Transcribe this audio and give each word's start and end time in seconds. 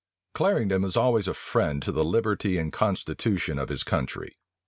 Clarendon 0.33 0.81
was 0.81 0.97
always 0.97 1.27
a 1.27 1.33
friend 1.35 1.79
to 1.83 1.91
the 1.91 2.03
liberty 2.03 2.57
and 2.57 2.73
constitution 2.73 3.59
of 3.59 3.69
his 3.69 3.83
country. 3.83 4.35